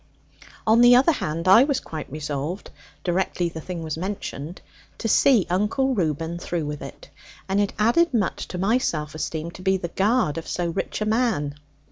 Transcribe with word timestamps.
On 0.65 0.81
the 0.81 0.95
other 0.95 1.11
hand, 1.11 1.47
I 1.47 1.63
was 1.63 1.79
quite 1.79 2.11
resolved 2.11 2.71
(directly 3.03 3.49
the 3.49 3.61
thing 3.61 3.83
was 3.83 3.99
mentioned) 3.99 4.59
to 4.97 5.07
see 5.07 5.45
Uncle 5.47 5.93
Reuben 5.93 6.39
through 6.39 6.65
with 6.65 6.81
it; 6.81 7.11
and 7.47 7.61
it 7.61 7.73
added 7.77 8.11
much 8.11 8.47
to 8.47 8.57
my 8.57 8.79
self 8.79 9.13
esteem 9.13 9.51
to 9.51 9.61
be 9.61 9.77
the 9.77 9.89
guard 9.89 10.39
of 10.39 10.47
so 10.47 10.69
rich 10.69 11.01
a 11.01 11.05
man. 11.05 11.53